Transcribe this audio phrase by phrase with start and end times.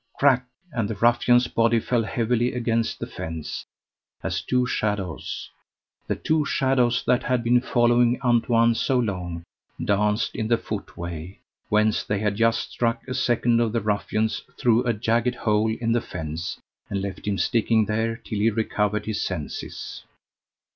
[0.17, 0.47] crack!
[0.71, 3.63] and the ruffian's body fell heavily against the fence,
[4.23, 5.47] as two shadows
[6.07, 9.43] the two shadows that had been following Antoine so long
[9.85, 11.37] danced in the footway,
[11.69, 15.91] whence they had just struck a second of the ruffians through a jagged hole in
[15.91, 16.57] the fence,
[16.89, 20.01] and left him sticking there till he recovered his senses.